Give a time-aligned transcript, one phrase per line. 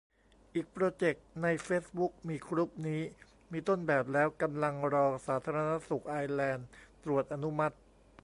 [0.53, 3.01] อีกโปรเจกต์ ในเฟซบุ๊กมีกรุ๊ปนี้
[3.51, 6.67] มีต้นแบบแล้ว กำลังรอสาธารณสุขไอร์แลนด์
[7.03, 7.75] ตรวจอนุมัติ